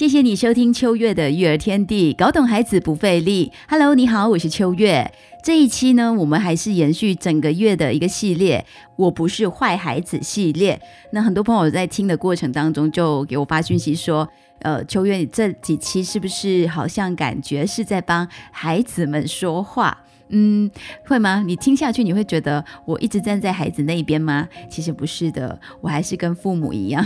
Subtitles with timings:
[0.00, 3.52] 谢谢你收听秋月的育儿天地，搞懂孩子不费力。
[3.68, 5.12] Hello，你好，我是秋月。
[5.44, 8.64] 这一期呢，我们还是延续整个月的一个系列，
[8.96, 10.80] 我不是坏孩子系列。
[11.12, 14.26] 那很多朋友在听的过程当中，就给我发讯息说，
[14.60, 20.04] 呃，秋月，你这几期是不是好像感觉是在帮孩子们说话？
[20.30, 20.70] 嗯，
[21.06, 21.42] 会吗？
[21.44, 24.48] 你听下去，你会觉得我一直站在孩子那一边吗？
[24.68, 27.04] 其实不是的，我还是跟父母一样，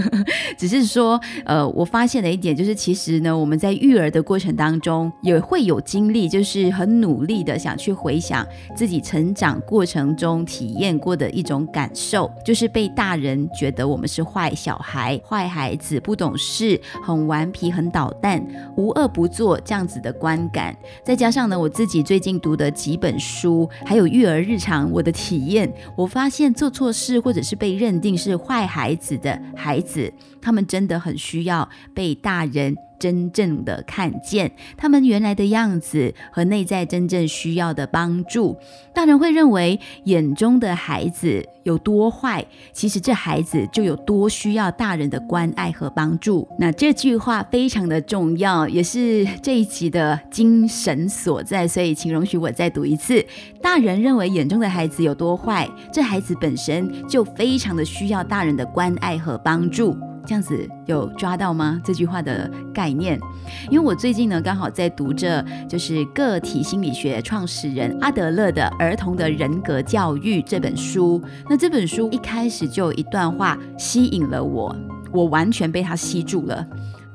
[0.58, 18.44] 只是说，呃，我发现了一点，就是其实呢，我们在育儿的过程当中也会有经历，就是很努力的想去回想自己成长过程中体验过的一种感受，就是被大人觉得我们是坏小孩、坏孩子、不懂事、很顽皮、很捣蛋、
[18.76, 22.65] 无恶不作这样子的观感，再加上呢，我自己最近读的。
[22.70, 32.76] 几本书，还有育儿日常，我的体验，我发现做错事或者是被认定是坏孩子的孩子，他们真的很需要被大人。
[32.98, 38.56] 真正的看见他们原来的样子和内在真正需要的帮助。
[38.94, 46.48] 大人会认为眼中的孩子有多坏，其实这孩子就有多需要大人的关爱和帮助。
[46.58, 51.66] 那这句话非常的重要，也是这一集的精神所在。
[51.68, 53.24] 所以，请容许我再读一次：
[53.60, 59.96] 大人认为眼中的孩子有多坏，这孩子本身就非常的需要大人的关爱和帮助。
[60.26, 61.80] 这样子有抓到吗？
[61.84, 63.18] 这句话的概念，
[63.70, 71.22] 因为我最近呢刚好在读着就是个体心理学创始人阿德勒的《儿童的人格教育》这本书。
[71.48, 74.74] 那这本书一开始就有一段话吸引了我，
[75.12, 76.66] 我完全被它吸住了。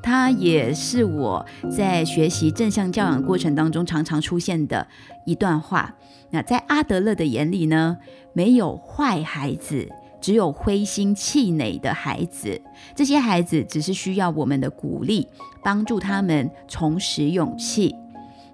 [0.02, 4.86] 它也是我在学习正向教养过程当中常常出现的
[5.26, 5.94] 一段话。
[6.30, 7.98] 那在阿德勒的眼里呢，
[8.32, 9.88] 没有坏孩子。
[10.22, 12.58] 只有灰心气馁的孩子，
[12.94, 15.28] 这些孩子只是需要我们的鼓励，
[15.62, 17.94] 帮助他们重拾勇气。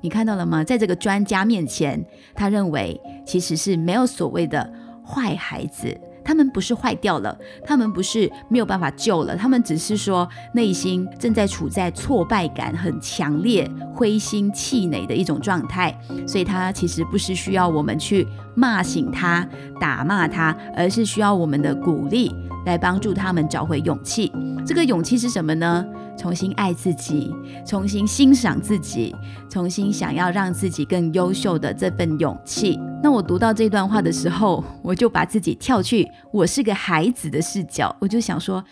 [0.01, 0.65] 你看到了吗？
[0.65, 2.03] 在这个专家面前，
[2.34, 4.73] 他认为其实是没有所谓的
[5.05, 6.01] 坏孩子。
[6.28, 7.34] 他们不是坏掉了，
[7.65, 19.49] 他们不是没有办法救了，他们只是说内心正在处在挫败感很强烈、灰心气馁的一种状态，所以他其实不是需要我们去骂醒他、
[19.81, 22.31] 打骂他，而是需要我们的鼓励
[22.66, 24.31] 来帮助他们找回勇气。
[24.66, 25.83] 这个勇气是什么呢？
[26.19, 27.34] 重新爱自己，
[27.65, 29.16] 重新欣赏自己，
[29.49, 32.78] 重新想要让自己更优秀的这份勇气。
[33.00, 38.62] 那我读到这段话的时候，我就把自己跳去我是个孩子的视角，我就想说：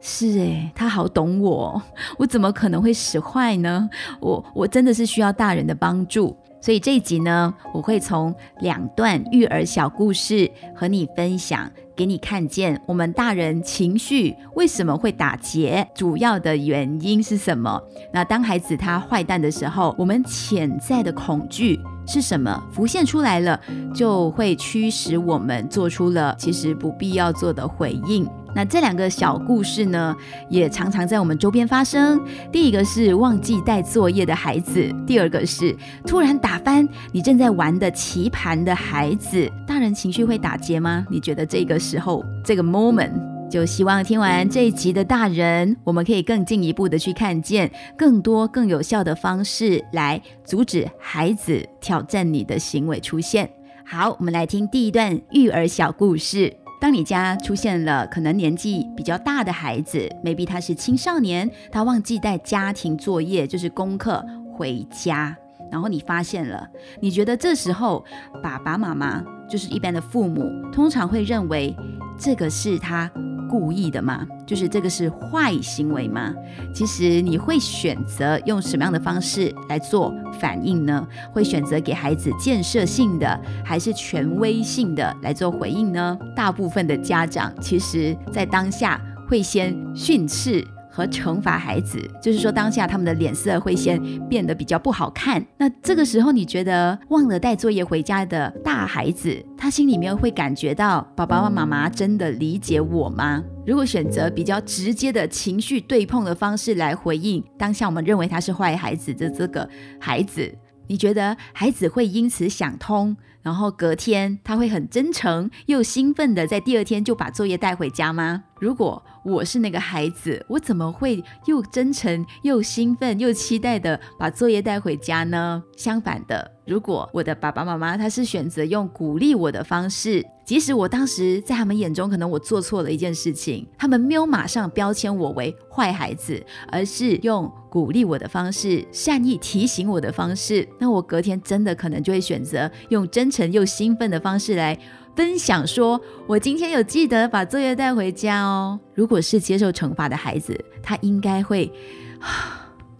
[0.00, 1.80] 是诶，他好懂我，
[2.18, 3.88] 我怎么可能会使坏呢？
[4.20, 6.36] 我我真的是需要大人的帮助。
[6.62, 11.70] 所以这一集呢，我会从两段育儿小故事和你分享。
[11.96, 17.80] 给你看见我们大人情绪为什么会打结，主要的原因是什么？
[18.12, 22.62] 那当孩子他坏蛋的时候，我们潜在的恐惧是什么？
[22.72, 23.58] 浮现出来了，
[23.94, 28.28] 就会驱使我们做出了其实不必要做的回应。
[28.56, 30.14] 那这两个小故事呢，
[30.48, 32.20] 也常常在我们周边发生。
[32.52, 35.76] 第一个是忘记带作业的孩子，第二个是
[36.06, 39.50] 突然打翻你正在玩的棋盘的孩子。
[39.66, 41.04] 大人情绪会打结吗？
[41.10, 43.10] 你觉得这个时候这个 moment，
[43.54, 53.48] 就希望听完这一集的大人，我们可以更进一步的去看见更多更有效的方式来阻止孩子挑战你的行为出现。
[53.86, 56.52] 好，我们来听第一段育儿小故事。
[56.80, 64.20] 当你家出现了可能年纪比较大的孩子，maybe 他是青少年，他忘记带家庭作业，就是功课
[64.52, 65.36] 回家，
[65.70, 66.66] 然后你发现了，
[67.00, 68.04] 你觉得这时候
[68.42, 71.72] 爸爸妈妈就是一般的父母，通常会认为
[72.18, 73.08] 这个是他。
[73.48, 74.26] 故意的吗？
[74.46, 76.34] 就是这个是坏行为吗？
[76.74, 81.06] 其实你会选择用什么样的方式来做反应呢？
[81.32, 86.18] 会选择给孩子建设性的，还是权威性的来做回应呢？
[86.34, 90.64] 大部分的家长其实在当下会先训斥。
[90.94, 95.44] 和惩罚孩子，就是说当下他们的脸色会先变得比较不好看。
[95.58, 103.42] 那这个时候，你觉得忘了带作业回家的大孩子，他心里面会感觉到爸爸妈妈真的理解我吗？
[103.66, 109.68] 如果选择比较直接的情绪对碰的方式来回应当下我们认为他是坏孩子的这个
[109.98, 110.54] 孩子，
[110.86, 118.44] 你觉得孩子会因此想通，然后隔天他会很真诚又兴奋的在第二天就把作业带回家吗？
[118.60, 125.62] 如果我是那个孩子，我怎么会又真诚又兴奋又期待的把作业带回家呢？
[125.76, 144.78] 相反的，如果我的爸爸妈妈他是选择用鼓励我的方式，即使我当时在他们眼中可能我做错了一件事情，他们没有马上标签我为坏孩子，而是用鼓励我的方式、善意提醒我的方式，那我隔天真的可能就会选择用真诚又兴奋的方式来
[145.16, 148.78] 分享，说我今天有记得把作业带回家哦。
[148.94, 151.70] 如果是接受惩罚的孩子，他应该会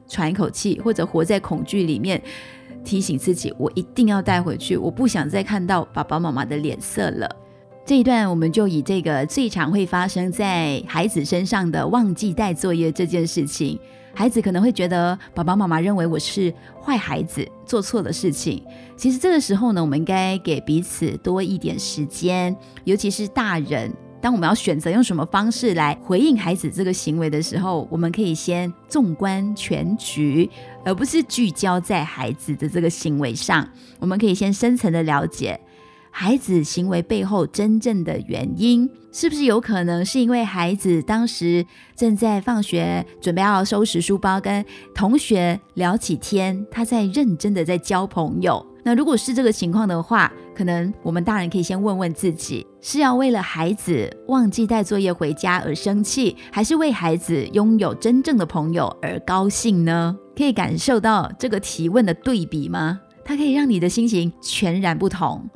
[0.09, 2.23] 喘一口气，或者活在恐惧里面。
[2.85, 7.37] 提醒自己，我一定要带回去，我不想再看到爸爸妈妈的脸色了。
[7.87, 13.81] 这一段我们就以这个最常会发生在孩子身上的忘记带作业这件事情，
[14.15, 18.65] 孩子可能会觉得爸爸妈妈认为我是坏孩子，做错了事情。
[18.97, 23.93] 其实这个时候呢，我们应该给彼此多一点时间，尤其是大人。
[24.21, 30.49] 当我们要选择用什么方式来回应孩子这个行为的时候，我们可以先纵观全局，
[30.83, 33.69] 而不是聚焦在孩子的这个行为上。
[33.99, 35.61] 我们可以先深层的了解
[36.17, 41.67] 孩子行为背后真正的原因，是不是有可能是因为孩子当时
[41.97, 44.65] 正在放学准备要收拾书包，跟
[44.95, 48.65] 同学聊起天，他在认真的在交朋友。
[48.85, 60.17] 那如果是这个情况的话，可能我们大人可以先问问自己：是要为了孩子忘记带作业回家而生气，还是为孩子拥有真正的朋友而高兴呢？
[60.37, 63.01] 可以感受到这个提问的对比吗？
[63.25, 65.49] 它可以让你的心情全然不同，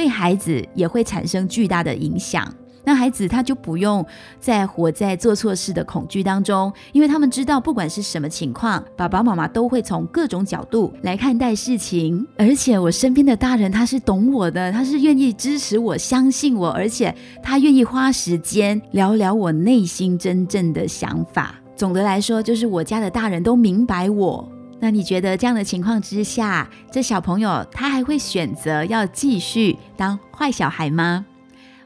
[0.00, 2.50] 对孩子也会产生巨大的影响。
[2.82, 4.02] 那孩子他就不用
[4.40, 12.26] 再活在做错事的恐惧当中，因为他们知道不管是什么情况，爸爸妈妈都会从各种角度来看待事情。
[12.38, 21.56] 而且我身边的大人他是懂我的，他是愿意支持我、相信我，而且他愿意花时间聊聊我内心真正的想法。
[21.76, 24.50] 总的来说，就是我家的大人都明白我。
[24.82, 31.26] 那你觉得这样的情况之下，这小朋友他还会选择要继续当坏小孩吗？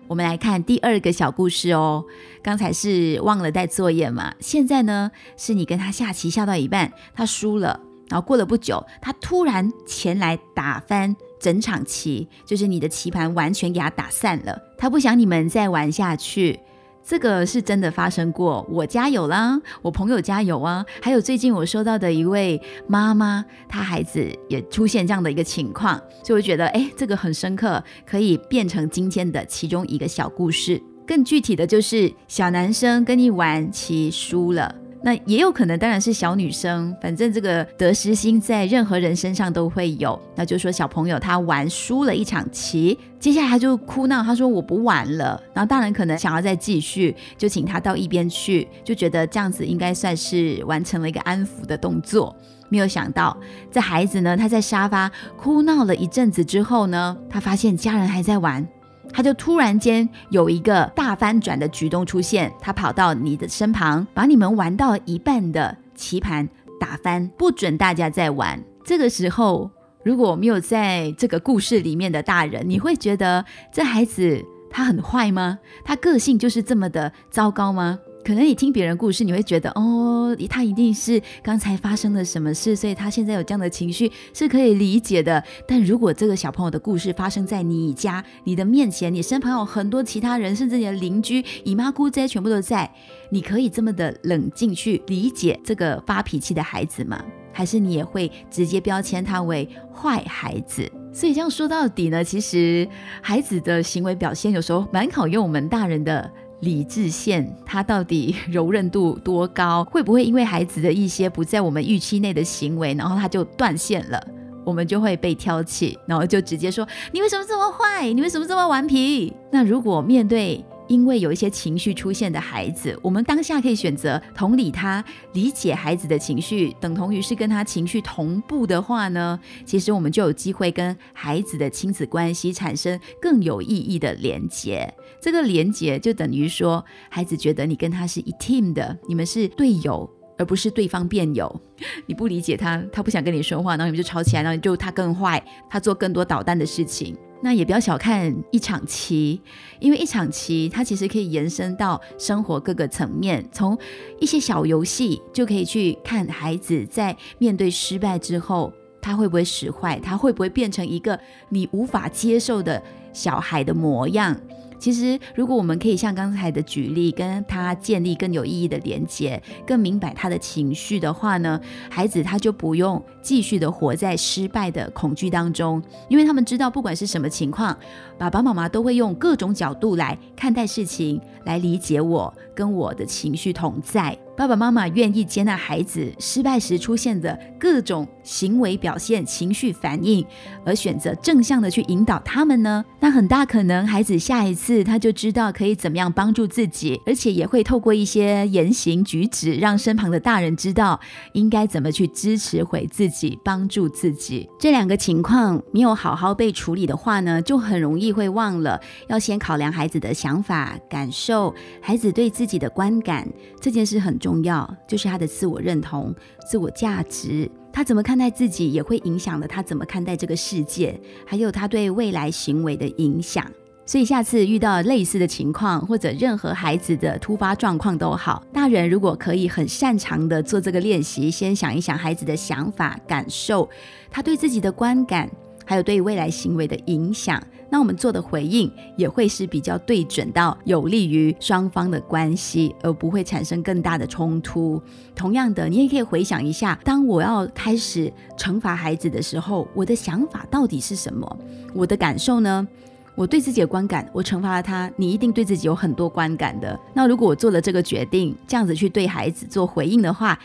[0.06, 2.04] 我们来看第二个小故事哦。
[2.42, 16.60] 刚才是忘了带作业嘛，现在呢是你跟他下棋下到一半，他输了，然后过了不久，他突然前来打翻整场棋，就是你的棋盘完全给他打散了，他不想你们再玩下去。
[17.06, 30.80] 这个是真的发生过，我家有啦，我朋友家有啊，还有最近我收到的一位妈妈，她孩子也出现这样的一个情况，所以我觉得，哎，这个很深刻，可以变成今天的其中一个小故事。
[31.06, 34.74] 更具体的就是小男生跟你玩棋输了。
[35.04, 36.96] 那也有可能，当然是小女生。
[36.98, 40.18] 反正这个得失心在任何人身上都会有。
[40.34, 45.38] 那就说小朋友他玩输了一场棋，接下来他就哭闹，他说我不玩了。
[45.52, 52.34] 然后大人可能想要再继续，就请他到一边去，就觉得这样子应该算是完成了一个安抚的动作。
[52.70, 53.36] 没有想到，
[53.70, 58.66] 这孩子呢，他在沙发哭闹了一阵子之后呢，他发现家人还在玩。
[59.14, 66.48] 他就突然间有一个大翻转的举动出现，他跑到你的身旁，把你们玩到一半的棋盘
[66.80, 68.60] 打翻，不准大家再玩。
[68.82, 69.70] 这个时候，
[70.02, 75.60] 如果没有在这个故事里面的大人，你会觉得这孩子他很坏吗？
[75.84, 78.00] 他个性就是这么的糟糕吗？
[78.24, 85.44] 可能你听别人故事，你会觉得哦，他一定是刚才发生了什么事，所以他现在有这样的情绪是可以理解的。
[85.68, 92.90] 但如果这个小朋友的故事发生在你家、你的面前，你身旁有很多其他人，甚至你的邻居、姨妈姑这些全部都在，
[93.28, 97.22] 你可以这么的冷静去理解这个发脾气的孩子吗？
[97.52, 100.90] 还是你也会直接标签他为坏孩子？
[101.12, 102.88] 所以这样说到底呢，其实
[103.20, 106.32] 孩子的行为表现有时候蛮考验我们大人的。
[106.60, 109.84] 理智线它到底柔韧度多高？
[109.84, 114.26] 会不会因为孩子的一些不在我们预期内的行为，然后它就断线了，
[114.64, 118.12] 我们就会被挑起，然后就直接说你为什么这么坏？
[118.12, 119.32] 你为什么这么顽皮？
[119.50, 120.64] 那如果面对。
[120.86, 134.92] 因为有一些情绪出现的孩子，我们当下可以选择同理他，理解孩子的情绪，等同于是跟他情绪同步的话呢，其实我们就有机会跟孩子的亲子关系产生更有意义的连接。
[135.20, 141.60] 这个连接就等于说，孩子觉得你跟他是一 team 的，你们是队友，而不是对方辩友。
[142.06, 147.16] 你不理解他，他不想跟你说话，然后你们就吵起来，然后就他更坏，他做更多捣蛋的事情。
[147.44, 149.38] 那也不要小看一场棋，
[149.78, 153.76] 因为一场棋它其实可以延伸到生活各个层面，从
[154.18, 158.72] 一些小游戏就可以去看孩子在面对失败之后，
[159.02, 161.20] 他会不会使坏，他会不会变成一个
[161.50, 162.82] 你无法接受的
[163.12, 164.34] 小孩的模样。
[164.78, 171.60] 其实，如果我们可以像刚才的举例，跟他建立更有意义的连接，更明白他的情绪的话呢，
[171.90, 177.76] 孩子他就不用继续的活在失败的恐惧当中，因为他们知道不管是什么情况，
[178.18, 184.16] 爸爸妈妈都会用各种角度来看待事情，来理解我，跟我的情绪同在。
[184.36, 190.26] 爸爸妈妈愿意接纳孩子失败时出现的各种行为表现、情绪反应，
[190.66, 192.84] 而选择正向的去引导他们呢？
[192.98, 200.98] 那很大可能孩子下一次他就知道可以怎么样帮助自己，而且也会透过一些言行举止，让身旁的大人知道
[201.34, 204.48] 应该怎么去支持回自己、己帮助自己。
[204.58, 213.28] 这两个情况没有好好被处理的话呢，就很容易会忘了要先考量孩子的想法、感受，孩子对自己的观感
[213.60, 214.18] 这件事很。
[214.24, 216.14] 重要就是他的自我认同、
[216.48, 223.44] 自我价值，他怎么看待自己，也会影响了他怎么看待这个世界，还有他对未来行为的影响。
[223.86, 233.68] 所以下次遇到类似的情况，或者任何孩子的突发状况都好，大人如果可以很擅长的做这个练习，先想一想孩子的想法、感受，
[234.10, 235.30] 他对自己的观感。
[235.66, 244.78] 还有对未来行为的影响，那我们做的回应也会是比较对准到有利于双方的关系，而不会产生更大的冲突。
[245.14, 251.38] 同样的，你也可以回想一下，当我要开始惩罚孩子的时候，我的想法到底是什么？
[251.72, 252.68] 我的感受呢？
[253.14, 256.78] 我对自己的观感，我惩罚了他，你一定对自己有很多观感的。
[256.92, 260.38] 那如果我做了这个决定，这样子去对孩子做回应的话，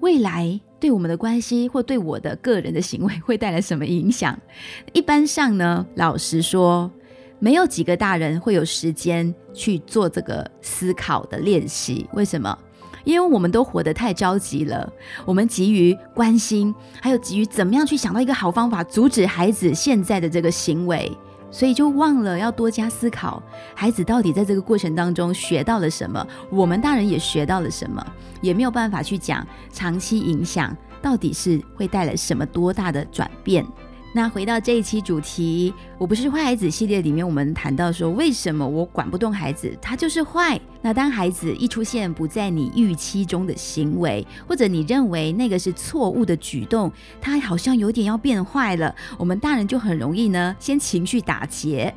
[0.00, 0.60] 未来。
[0.80, 4.38] 对我们的关系或对我的个人的行为会带来什么影响？
[4.92, 6.88] 一般上呢，老实说，
[7.40, 12.08] 没有几个大人会有时间去做这个思考的练习。
[12.12, 12.56] 为什么？
[13.02, 14.88] 因为我们都活得太着急了，
[15.24, 21.10] 我们急于关心，还有急于怎么样去想到一个好方法阻止孩子现在的这个行为。
[21.50, 23.42] 所以就忘了要多加思考，
[23.74, 28.04] 孩子到底在这个过程当中学到了什么，我们大人也学到了什么，
[28.40, 33.66] 也没有办法去讲长期影响到底是会带来什么多大的转变。
[34.18, 40.60] 那回到这一期主题，我不是坏孩子系列里面，我们谈到说，为什么我管不动孩子，他就是坏。
[40.82, 51.94] 那当孩子一出现不在你预期中的行为，或者你认为那个是错误的举动，他好像有点要变坏了，我们大人就很容易呢，先情绪打结。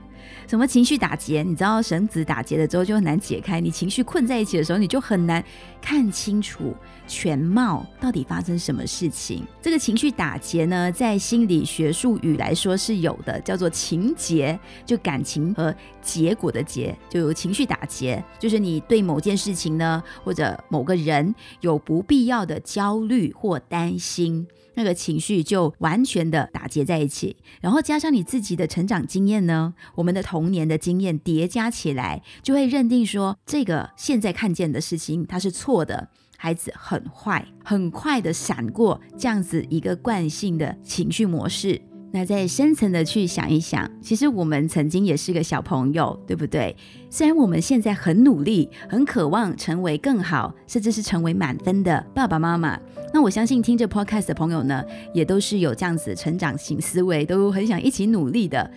[0.52, 1.44] 什么情绪打结？
[1.44, 3.62] 你知道绳子打结了之后就很难解开。
[3.62, 5.42] 你情绪困在一起的时候，你就很难
[5.82, 6.76] 看清楚
[7.08, 9.48] 全貌，到底发生什么事情。
[9.62, 24.46] 这个情绪打结呢，在心理学术语来说是有的，叫做情结，就感情和结果的结，就有情绪打结，就是你对某件事情呢，或者某个人有不必要的焦虑或担心。
[24.82, 41.80] 这个情绪就完全的打结在一起，然后加上你自己的成长经验呢，我们的童年的经验叠加起来，就会认定说这个现在看见的事情它是错的，孩子很坏，很快的闪过这样子一个惯性的情绪模式。
[42.14, 46.76] 那再深层的去想一想，其实我们曾经也是个小朋友，对不对？
[47.10, 52.78] 虽然我们现在很努力，很渴望成为更好，甚至是成为满分的爸爸妈妈。
[53.14, 58.70] 那我相信听着 podcast 的朋友呢，也都是有这样子成长型思维，都很想一起努力的。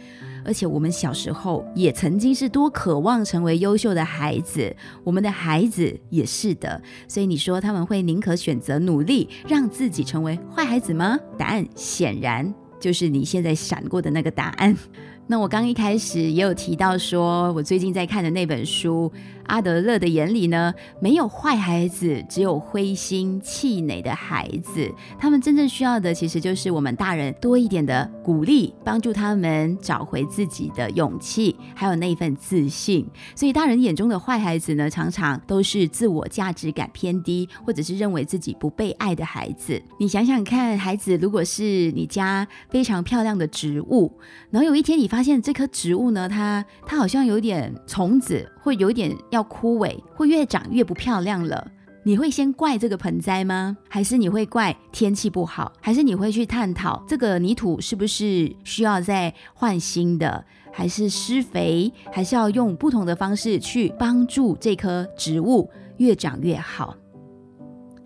[0.46, 6.80] 而且我们小时候也曾经是多渴望成为优秀的孩子，我们的孩子也是的。
[7.08, 11.18] 所以你说他们会宁可选择努力，让自己成为坏孩子吗？
[11.36, 12.54] 答案显然。
[12.84, 14.76] 就是你现在闪过的那个答案。
[15.26, 19.10] 那我刚一开始也有提到，说我最近在看的那本书。
[19.46, 24.90] 阿德勒的眼里呢，没有坏孩子，只有灰心气馁的孩子。
[25.18, 33.06] 他们真正需要的，其实就是我们大人多一点的鼓励，帮助他们找回自己的勇气，还有那一份自信。
[33.34, 39.80] 所以，大人眼中的坏孩子呢，常常都是自我价值感偏低，或者是认为自己不被爱的孩子。
[39.98, 44.12] 你想想看，孩子如果是你家非常漂亮的植物，
[44.50, 49.16] 然后有一天你发现这棵植物呢，它它好像有点虫子，会有点。
[49.30, 51.70] 要枯萎，会越长越不漂亮了。
[52.02, 53.76] 你会先怪这个盆栽吗？
[53.88, 55.72] 还是你会怪天气不好？
[55.80, 60.44] 还是你会去探讨这个泥土是不是需要再换新的？
[60.72, 61.92] 还是施肥？
[62.12, 66.96] 还是要用不同的方式去帮助这棵植物越长越好？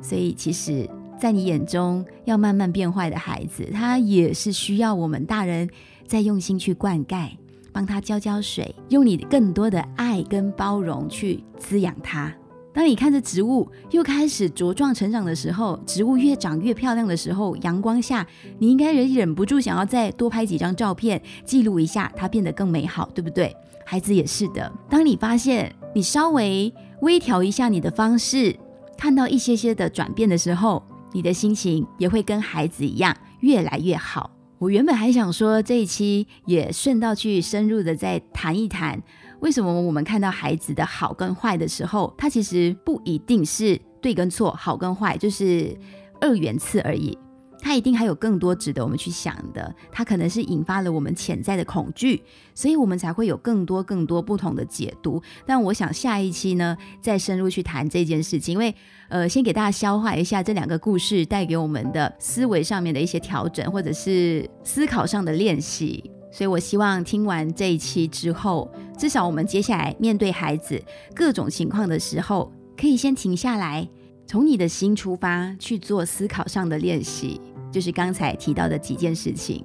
[0.00, 0.88] 所以，其实，
[1.18, 5.68] 在你眼中要慢慢变坏的孩子，他也是需要我们大人
[6.06, 7.30] 再用心去灌溉。
[7.72, 12.32] 帮他浇浇水，用你更多的爱跟包容去滋养它。
[12.72, 18.24] 当你看着植物又开始茁壮成长的时候，植物越长越漂亮的时候，阳光下，
[18.58, 23.54] 你应该忍忍不住想要再多拍几张照片，记录一下它变得更美好，对不对？
[23.84, 24.70] 孩子也是的。
[24.88, 28.54] 当你发现你稍微微调一下你的方式，
[28.96, 30.82] 看到一些些的转变的时候，
[31.12, 34.30] 你的心情也会跟孩子一样越来越好。
[34.58, 39.00] 我原本还想说这一期也顺道去深入的再谈一谈，
[39.40, 45.76] 为什么我们看到孩子的好跟坏的时候，他其实不一定是对跟错，好跟坏就是
[46.20, 47.16] 二元次而已。
[47.60, 52.22] 它一定还有更多值得我们去想的，它可能是引发了我们潜在的恐惧，
[52.54, 55.20] 所以我们才会有更多更多不同的解读。
[55.44, 58.74] 但我想下一期呢，再深入去谈这件事情，因为
[59.08, 66.10] 呃，先给大家消化一下这两个故事带给我们的思维上面的一些调整，或者是思考上的练习。
[66.30, 70.80] 所以我希望听完这一期之后，至少我们接下来面对孩子
[71.14, 73.88] 各种情况的时候，可以先停下来。
[74.26, 79.64] 从你的心出发去做思考上的练习，就是刚才提到的几件事情。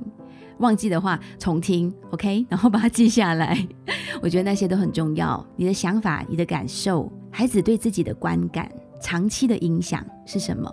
[0.60, 3.68] 忘记的话重听，OK， 然后把它记下来。
[4.22, 5.46] 我觉得那些都很重要。
[5.56, 10.72] 你的想法、你的感受，孩子对自己的观感，长期的影响是什么？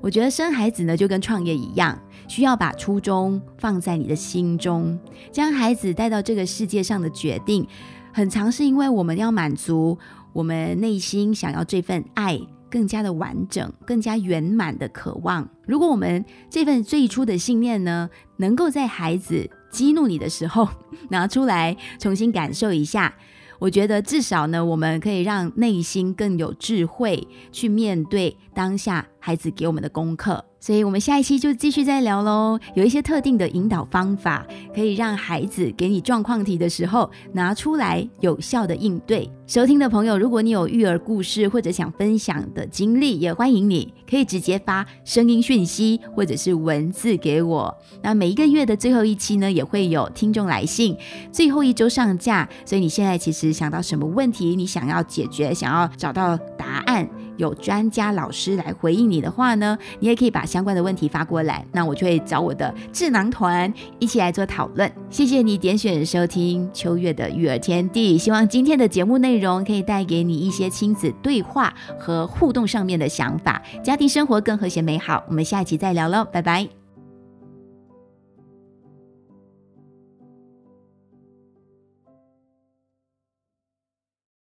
[0.00, 4.96] 我觉得生孩子呢，就跟创业一样，需要把初衷放在你的心中。
[5.32, 7.66] 将孩子带到这个世界上的决定，
[8.12, 9.98] 很长是因为我们要满足
[10.34, 12.38] 我们内心想要这份爱。
[12.74, 15.48] 更加的完整、更加圆满的渴望。
[15.64, 20.68] 如果我们这份最初的信念呢，能够在孩子激怒你的时候
[21.10, 23.14] 拿出来重新感受一下，
[23.60, 30.44] 我觉得至少呢，我们可以让内心更有智慧去面对当下孩子给我们的功课。
[30.60, 32.58] 所以，我们下一期就继续再聊喽。
[32.74, 39.30] 有一些特定的引导方法，可以让孩子给你状况题的时候拿出来有效的应对。
[39.46, 47.74] 收听的朋友，如果你有育儿故事或者想分享的经历，也欢迎你可以直接发声音讯息或者是文字给我。
[48.02, 50.96] 那每一个月的最后一期呢，也会有听众来信，
[51.30, 52.48] 最后一周上架。
[52.64, 57.06] 所以你现在其实想到什么问题，你想要解决，想要找到答案。
[57.36, 64.90] 有专家老师来回应你的话呢，你也可以把相关的问题发过来，那我就会找我的智囊团一起来做讨论。
[65.10, 75.22] 谢谢你点选收听秋月的育儿天地，希望今天的节目内容可以带给你一些亲子对话和互动上面的想法，家庭生活更和谐美好。
[75.28, 76.83] 我们下一期再聊喽，拜拜。